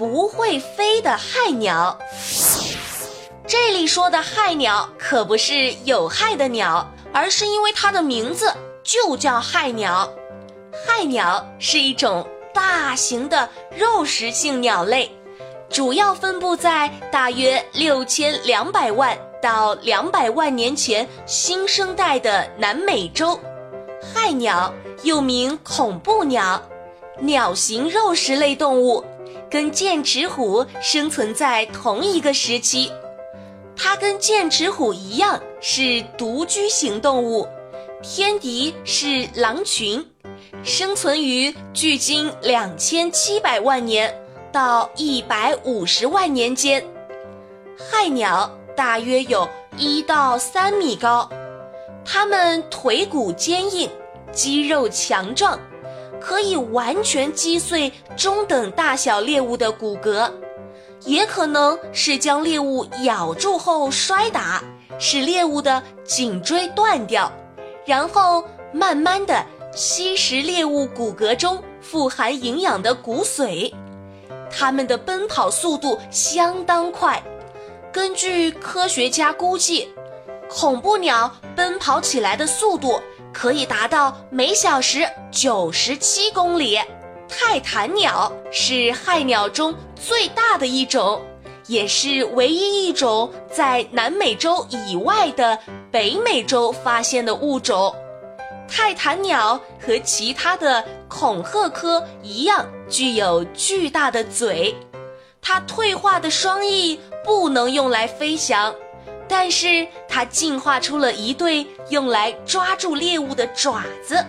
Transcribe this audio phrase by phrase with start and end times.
[0.00, 1.98] 不会飞的害鸟。
[3.46, 8.50] 这里说的害鸟可不是有害的鸟，而是因为它的名字
[8.82, 10.10] 就叫害鸟。
[10.86, 13.46] 害鸟是一种大型的
[13.76, 15.14] 肉食性鸟类。
[15.68, 23.38] 主要分布在大约六千两百万到两百万年前新生代的南美洲，
[24.14, 24.72] 害鸟
[25.02, 26.58] 又名恐怖鸟，
[27.18, 29.04] 鸟形肉食类动物，
[29.50, 32.90] 跟剑齿虎生存在同一个时期。
[33.76, 37.48] 它跟剑齿虎一样是独居型动物，
[38.02, 40.06] 天敌是狼群，
[40.62, 44.14] 生存于距今两千七百万年。
[44.52, 46.84] 到一百五十万年间，
[47.78, 51.30] 害鸟大约有一到三米高，
[52.04, 53.88] 它们腿骨坚硬，
[54.32, 55.56] 肌肉强壮，
[56.20, 60.30] 可以完全击碎中等大小猎物的骨骼，
[61.04, 64.62] 也可能是将猎物咬住后摔打，
[64.98, 67.32] 使猎物的颈椎断掉，
[67.86, 73.72] 然后慢慢的吸食猎物骨骼中富含营养的骨髓。
[74.50, 77.22] 它们的奔跑速度相当快，
[77.92, 79.88] 根据科学家估计，
[80.48, 83.00] 恐怖鸟奔跑起来的速度
[83.32, 86.78] 可以达到每小时九十七公里。
[87.28, 91.22] 泰坦鸟是害鸟中最大的一种，
[91.66, 95.58] 也是唯一一种在南美洲以外的
[95.92, 97.94] 北美洲发现的物种。
[98.68, 104.74] 泰坦鸟和其他的恐鹤科一样，具有巨大的嘴。
[105.40, 108.74] 它退化的双翼不能用来飞翔，
[109.30, 114.22] 但是它进化出了一对用来抓住猎物的爪子。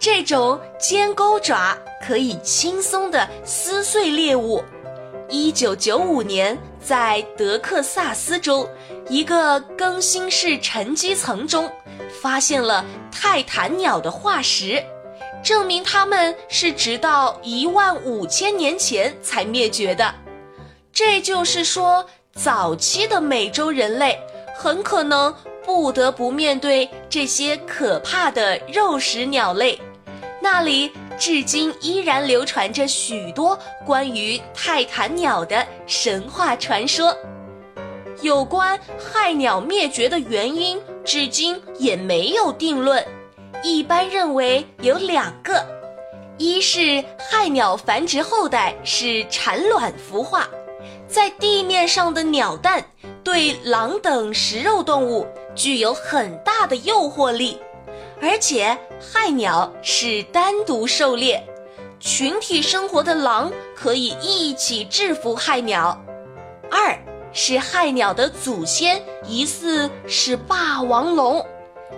[0.00, 4.64] 这种尖钩爪可以轻松地撕碎猎物。
[5.28, 8.68] 一九九五年，在德克萨斯州
[9.08, 11.70] 一个更新式沉积层中。
[12.20, 14.82] 发现了泰坦鸟的化石，
[15.42, 20.14] 证明它们是直到一万五千年前才灭绝的。
[20.92, 22.04] 这就是说，
[22.34, 24.18] 早期的美洲人类
[24.56, 25.34] 很可能
[25.64, 29.78] 不得不面对这些可怕的肉食鸟类。
[30.40, 33.56] 那里至今依然流传着许多
[33.86, 37.16] 关于泰坦鸟的神话传说。
[38.22, 43.04] 有关害鸟灭绝的原因，至今也没有定论。
[43.62, 45.64] 一般认为有两个：
[46.38, 50.48] 一是害鸟繁殖后代是产卵孵化，
[51.12, 52.82] 在地面上的鸟蛋
[53.22, 57.58] 对狼等食肉动物具有很大的诱惑力，
[58.20, 61.46] 而且害鸟是单独狩猎，
[62.00, 66.00] 群体生活的狼可以一起制服害鸟。
[66.70, 66.98] 二。
[67.34, 71.42] 是害鸟的祖先疑似是霸王龙，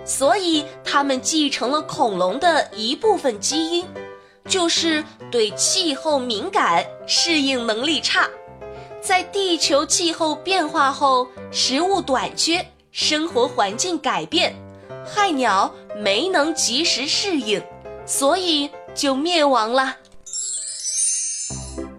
[0.05, 3.85] 所以它们继承了恐龙的一部分基因，
[4.47, 8.29] 就是对气候敏感、适应能力差。
[9.05, 14.55] 在地球气候变化后，食物短缺，生活环境改变，
[15.05, 17.61] 害鸟没能及时适应，
[18.03, 19.95] 所以就灭亡了。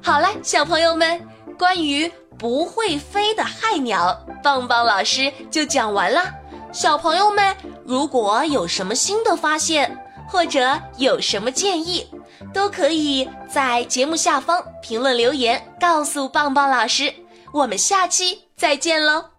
[0.03, 1.25] 好了，小朋友们，
[1.57, 2.11] 关于。
[2.39, 6.23] 不会飞的害鸟，棒棒老师就讲完了。
[6.71, 12.07] 小朋友们，如果有什么新的发现，或者有什么建议，
[12.57, 17.13] 都可以在节目下方评论留言告诉棒棒老师。
[17.53, 19.36] 我们下期再见喽！